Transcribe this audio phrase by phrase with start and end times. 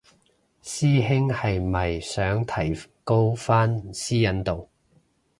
[0.63, 4.67] 師兄係咪想提高返私隱度